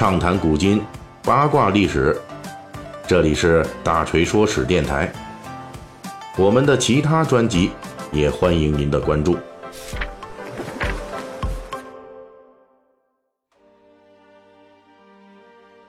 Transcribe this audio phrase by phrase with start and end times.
[0.00, 0.80] 畅谈古今，
[1.22, 2.18] 八卦历史。
[3.06, 5.12] 这里是大锤说史电台。
[6.38, 7.70] 我们的其他专辑
[8.10, 9.36] 也欢迎您的关注。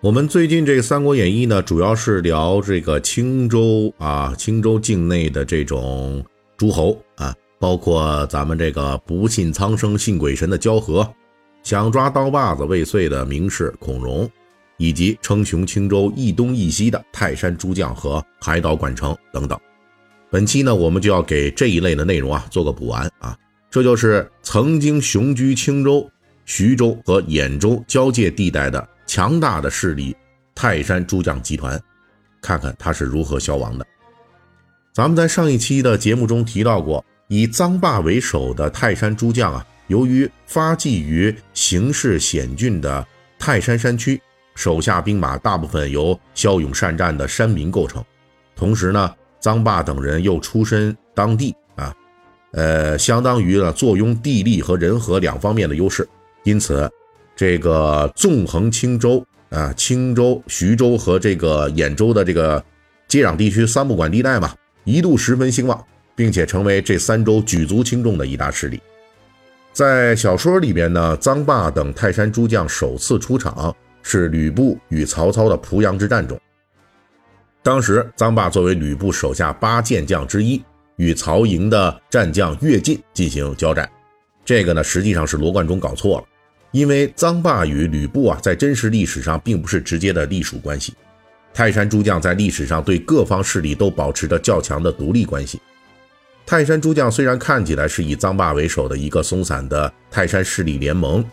[0.00, 6.20] 我们最近这个《三国演义》呢，主要是聊这个青州啊，青州境内的这种
[6.56, 7.32] 诸侯啊。
[7.60, 11.08] 包括咱们这个不信苍生信鬼神的萧何，
[11.62, 14.28] 想抓刀把子未遂的名士孔融，
[14.76, 19.58] 以及称雄青州一东一西的泰山诸将和海岛管城等等。
[20.30, 23.36] 本期呢，我们就要给这一类的内容啊做个补完啊，
[23.70, 26.10] 这就是曾经雄居青州、
[26.44, 30.16] 徐州和兖州交界地带的强大的势力
[30.54, 31.80] 泰山诸将集团，
[32.40, 33.86] 看看它是如何消亡的。
[34.92, 37.04] 咱们在上一期的节目中提到过。
[37.32, 43.04] 以臧霸为首的泰山诸将啊，由于发迹于形势险峻的
[43.40, 44.22] 泰山山区，
[44.54, 48.02] 手下兵马大部分由骁勇善战的山民构成。
[48.54, 51.92] 同时呢，臧霸等人又出身当地啊，
[52.52, 56.08] 呃，相当于呢坐拥地利和人和两方面的优势。
[56.44, 56.88] 因此，
[57.34, 62.64] 这个纵横青州啊，青州、徐州和这个兖州的这个
[63.08, 64.54] 接壤地区三不管地带嘛，
[64.84, 65.84] 一度十分兴旺。
[66.16, 68.78] 并且成为这三州举足轻重的一大势力。
[69.72, 76.38] 在小说里边呢，臧霸等泰山诸将首次出场是吕布与曹操的濮阳之战中。
[77.62, 80.60] 当时臧霸作为吕布手下八健将之一，
[80.96, 83.88] 与曹营的战将乐进进行交战。
[84.44, 86.24] 这个呢，实际上是罗贯中搞错了，
[86.72, 90.94] 因为臧霸与吕布啊，在真实历史上并不是直接的隶属关系。
[91.54, 95.60] 泰山诸将在历史上对各方势力都保持着较强的独立关系。
[96.50, 101.24] 泰山诸将虽然看起来是以臧霸为首的一个松散的泰山势力联盟，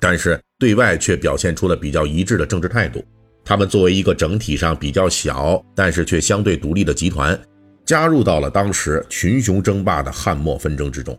[0.00, 3.04] 但是对外却表现出了比较一致的政治态度。
[3.44, 7.38] 他们作为一个整体上比较小，但是却相对独立的集团，
[7.84, 11.14] 加入到了当时群雄争霸的汉末纷争之中。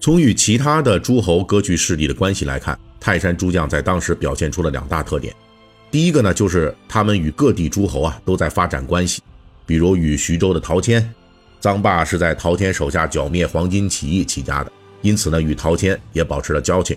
[0.00, 5.32] 从与其他的诸侯割据势力的关系来看，泰山诸将在当时表现出了两大特点。
[5.92, 9.22] 第一个呢，就是他们与各地诸侯啊都在发展关系，
[9.64, 11.08] 比如与徐州的陶谦。
[11.62, 16.96] 臧霸是在陶谦手下剿灭黄巾起义起家的，因此呢，与陶谦也保持了交情。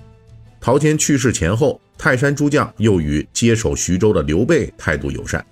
[0.59, 5.45] 陶谦去世前后，泰山诸将又与接手徐州的刘备态度友善。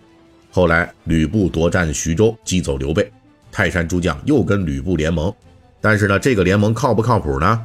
[0.49, 3.07] 后来吕布夺占徐州，击走刘备，
[3.51, 5.31] 泰山诸将又跟吕布联盟。
[5.79, 7.63] 但是呢，这个联盟靠不靠谱呢？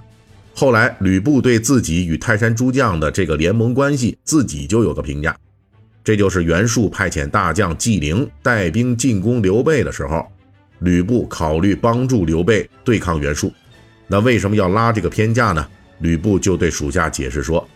[0.55, 5.35] 后来吕布对自己与泰山诸将的这个联盟关系，自己就有个评价，
[6.05, 10.31] 这就是袁术派遣大将纪灵带兵进攻刘备的时候。
[10.81, 13.53] 吕布考虑帮助刘备对抗袁术，
[14.07, 15.67] 那为什么要拉这个偏架呢？
[16.01, 17.67] 吕布就对属下解释说：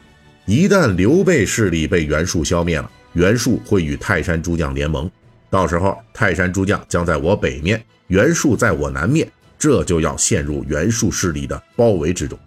[0.47, 5.11] 一旦刘备势力被袁术消灭了，袁术会与泰山诸将联盟，
[5.51, 12.39] 到时候泰山诸将将在我北面，袁术在我南面，这就要陷入袁术势力的包围之中。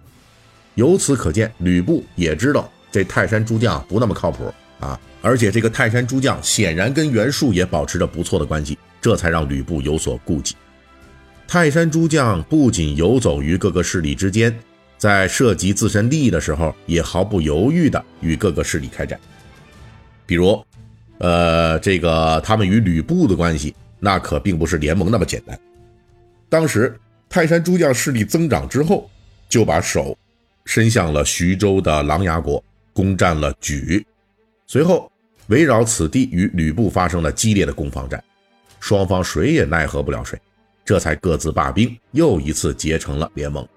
[0.75, 8.77] 由此可见，吕布也知道这泰山诸将不那么靠谱啊，而且这个泰山诸将显然跟袁术也保持着不错的关系。
[9.05, 10.55] 这才让吕布有所顾忌。
[11.47, 14.51] 泰山诸将不仅游走于各个势力之间，
[14.97, 19.19] 在涉及自身利益的时候，也毫不犹豫地与各个势力开战。
[20.25, 20.59] 比如，
[21.19, 25.55] 呃，这个他们与吕布的关系，那可并不是联盟那么简单。
[26.49, 26.99] 当时
[27.29, 29.07] 泰山诸将势力增长之后，
[29.47, 30.17] 就把手
[30.65, 34.03] 伸向了徐州的琅琊国，攻占了莒，
[34.65, 35.11] 随后
[35.49, 38.23] 围绕此地与吕布发生了激烈的攻防战。
[38.85, 40.39] 双方谁也奈何不了谁，
[40.85, 43.67] 这才各自罢兵，又一次结成了联盟。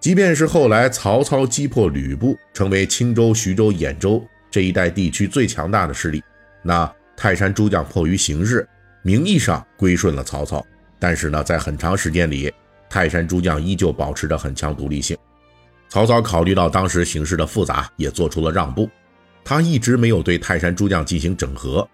[0.00, 6.24] 即便是后来曹操击破吕布，成为青州、徐州、兖州这一带地区最强大的势力，
[6.62, 8.66] 那泰山诸将迫于形势，
[9.02, 10.64] 名义上归顺了曹操，
[10.98, 12.50] 但是呢，在很长时间里，
[12.88, 15.14] 泰山诸将依旧保持着很强独立性。
[15.90, 18.88] 曹操考虑到当时形势的复杂，也做出了让步，
[19.44, 21.86] 他一直没有对泰山诸将进行整合。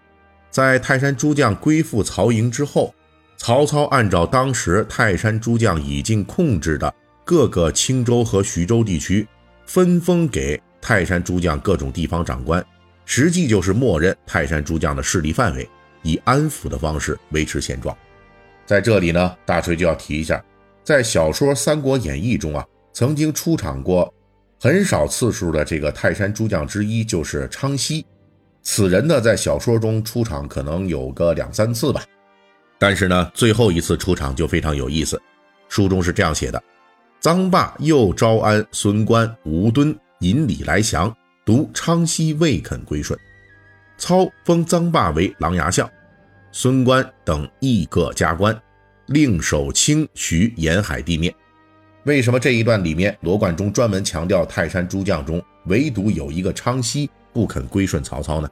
[0.53, 2.93] 在泰山诸将归附曹营之后，
[3.37, 6.93] 曹操按照当时泰山诸将已经控制的
[7.25, 9.27] 各个青州和徐州地区，
[9.65, 12.63] 分封给泰山诸将各种地方长官，
[13.03, 15.67] 实际就是默认泰山诸将的势力范围，
[16.03, 17.97] 以安抚的方式维持现状。
[18.63, 20.39] 在这里呢，大锤就要提一下，
[20.83, 22.63] 在小说《三国演义》中啊，
[22.93, 24.13] 曾经出场过
[24.59, 28.05] 很少次数的这个泰山诸将之一，就是昌豨。
[28.63, 32.01] 此人呢，在小说中出场可能有个两三次吧，
[32.79, 35.21] 但是呢，最后一次出场就非常有意思。
[35.67, 36.63] 书中是这样写的：
[37.21, 41.13] 臧霸又招安孙关、吴敦，引礼来降，
[41.45, 43.19] 独昌西未肯归顺，
[43.97, 45.89] 操封臧霸为琅琊相，
[46.53, 48.57] 孙观等亦各加官，
[49.07, 51.33] 令守清徐沿海地面。
[52.05, 58.49] 为什么这一段里面罗贯中专门强调泰山诸将中唯独有一个昌西不肯归顺曹操呢？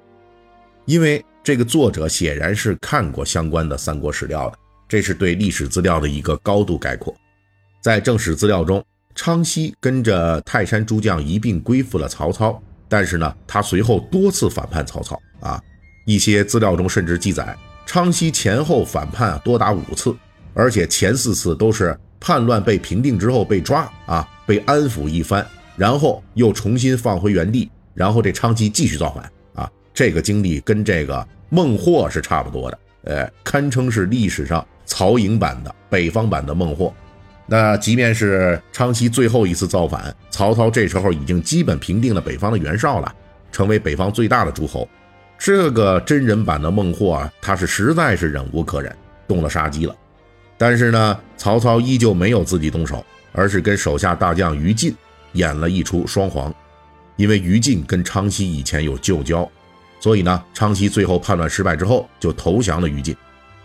[0.86, 4.58] 因为这个作者显然是看过相关的三国史料的，
[4.90, 7.16] 这是对历史资料的一个高度概括。
[7.82, 8.84] 在正史资料中，
[9.16, 15.62] 昌西跟着泰山诸将一并归附了曹操，但是呢，他随后多次反叛曹操啊。
[16.06, 17.56] 一些资料中甚至记载，
[17.86, 20.16] 昌西前后反叛多达五次，
[20.54, 25.46] 而且前四次都是叛乱被平定之后被抓啊，被安抚一番，
[25.76, 29.24] 然后又重新放回原地，然后这昌西继续造反
[29.54, 29.70] 啊。
[29.94, 36.94] 这个经历跟这个孟获是差不多的，呃，堪称是历史上曹营版的北方版的孟获。
[37.48, 43.14] 那即便是昌西最后一次造反，曹操这时候已经基本平定了北方的袁绍了，
[43.52, 44.88] 成为北方最大的诸侯。
[45.38, 48.96] 这个真人版的孟获啊，他是实在是忍无可忍，
[49.28, 49.96] 动了杀机了。
[50.58, 53.04] 但是呢，曹操依旧没有自己动手，
[53.34, 54.96] 而是跟手下大将于禁
[55.34, 56.54] 演了一出双簧。
[57.22, 59.48] 因为于禁跟昌西以前有旧交，
[60.00, 63.16] 所以呢，昌西最后叛乱失败之后就投降了于禁，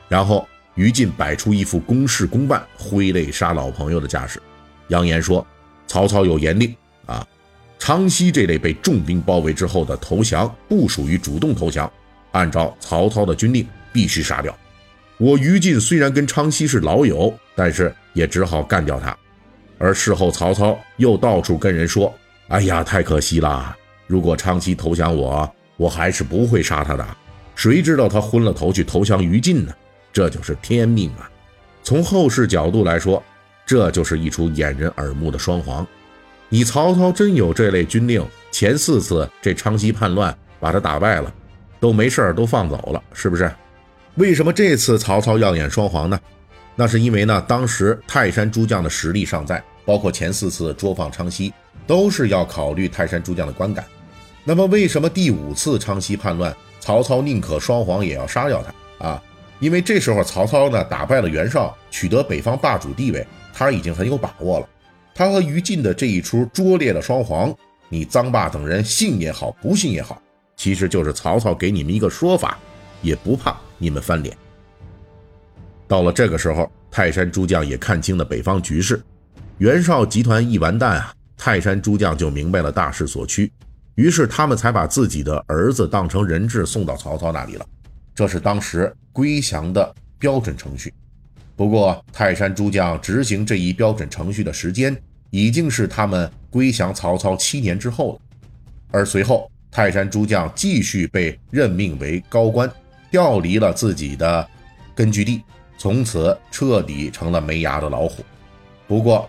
[0.08, 0.46] 然后。
[0.74, 4.38] 于禁摆出一副公事公办、挥泪杀老朋友的架势，
[4.88, 5.46] 扬言说
[5.88, 6.76] ：“曹操有严令
[7.06, 7.26] 啊，
[7.78, 11.90] 昌西这类被重兵包围之后的投降不属于主动投降，
[12.32, 14.54] 按照曹操的军令必须杀掉。
[15.16, 19.16] 我于禁虽然跟昌西是老友，但是也只好干掉他。
[19.78, 22.14] 而事后曹操又到处跟人说
[22.48, 23.76] ：‘哎呀，太可惜了！
[24.06, 27.04] 如果昌西投降我，我还是不会杀他的。
[27.56, 29.72] 谁知道他昏了头去投降于禁呢？’”
[30.12, 31.28] 这就是天命啊！
[31.82, 33.22] 从后世角度来说，
[33.66, 35.86] 这就是一出掩人耳目的双簧。
[36.48, 41.34] 你曹操真有这类军令，前四次这昌西叛乱把他打败了，
[41.80, 43.52] 都没事儿都放走了，是不是？
[44.14, 46.18] 为什么这次曹操要演双簧呢？
[46.76, 51.54] 那是因为呢，当时泰山诸将的实力尚在，包括前四次捉放昌西，
[51.86, 53.82] 都是要考虑泰山诸将的观感。
[54.44, 59.22] 那么为什么第五次昌西叛乱，曹操宁可双簧也要杀掉他啊？
[59.58, 64.68] 因为这时候曹操呢打败了袁绍，取得北方霸主地位，他已经很有把握了。
[65.14, 67.54] 他和于禁的这一出拙劣的双簧，
[67.88, 70.20] 你臧霸等人信也好，不信也好，
[70.56, 72.58] 其实就是曹操给你们一个说法，
[73.00, 74.36] 也不怕你们翻脸。
[75.88, 79.02] 到了这个时候，泰山诸将也看清了北方局势，
[79.58, 83.50] 袁绍集团一完蛋啊，泰山诸将就明白了大势所趋，
[83.94, 87.64] 于是他们才把自己的儿子当成人质送到曹操那里了。
[88.14, 90.92] 这是当时归降的标准程序，
[91.56, 94.94] 不过泰山诸将执行这一标准程序的时间，
[95.30, 98.18] 已经是他们归降曹操七年之后了。
[98.90, 102.70] 而随后，泰山诸将继续被任命为高官，
[103.10, 104.46] 调离了自己的
[104.94, 105.40] 根据地，
[105.78, 108.22] 从此彻底成了没牙的老虎。
[108.86, 109.28] 不过，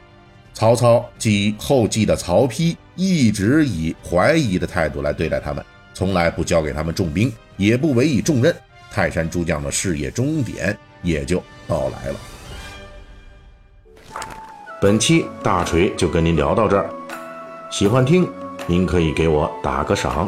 [0.57, 5.63] 曹操及后继的曹丕一直以怀疑的态度来对待他们，
[5.93, 8.51] 从来不交给他们重兵，也不委以重任。
[8.91, 12.15] 泰山诸将的事业终点也就到来了。
[14.81, 16.89] 本期大锤就跟您聊到这儿，
[17.69, 18.27] 喜欢听
[18.65, 20.27] 您可以给我打个赏。